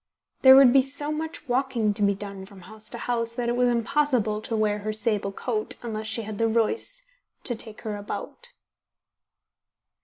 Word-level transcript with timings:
There 0.41 0.55
would 0.55 0.73
be 0.73 0.81
so 0.81 1.11
much 1.11 1.47
walking 1.47 1.93
to 1.93 2.01
be 2.01 2.15
done 2.15 2.47
from 2.47 2.61
house 2.61 2.89
to 2.89 2.97
house, 2.97 3.33
that 3.35 3.49
it 3.49 3.55
was 3.55 3.69
impossible 3.69 4.41
to 4.41 4.55
wear 4.55 4.79
her 4.79 4.91
sable 4.91 5.31
coat 5.31 5.75
unless 5.83 6.07
she 6.07 6.23
had 6.23 6.39
the 6.39 6.47
Royce 6.47 7.05
to 7.43 7.53
take 7.55 7.81
her 7.81 7.95
about. 7.95 8.49